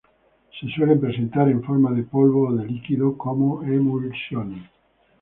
Se 0.59 0.65
suelen 0.69 0.99
presentar 0.99 1.47
en 1.49 1.61
forma 1.61 1.91
de 1.91 2.01
polvo 2.01 2.47
o 2.47 2.53
de 2.55 2.65
líquido, 2.65 3.15
como 3.19 3.61
emulsiones. 3.61 4.63